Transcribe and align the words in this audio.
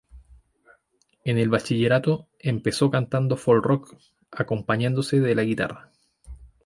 En 1.25 1.37
el 1.37 1.49
bachillerato, 1.51 2.25
empezó 2.39 2.89
cantando 2.89 3.37
folk-rock, 3.37 3.95
acompañándose 4.31 5.19
de 5.19 5.35
la 5.35 5.43
guitarra. 5.43 5.91